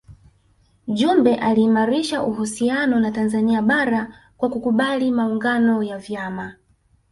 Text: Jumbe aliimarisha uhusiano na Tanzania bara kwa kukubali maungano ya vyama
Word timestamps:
Jumbe 0.87 1.35
aliimarisha 1.35 2.23
uhusiano 2.23 2.99
na 2.99 3.11
Tanzania 3.11 3.61
bara 3.61 4.19
kwa 4.37 4.49
kukubali 4.49 5.11
maungano 5.11 5.83
ya 5.83 5.97
vyama 5.97 6.55